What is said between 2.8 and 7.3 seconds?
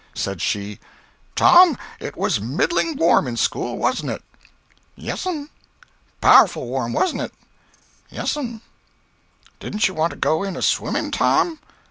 warm in school, warn't it?" "Yes'm." "Powerful warm, warn't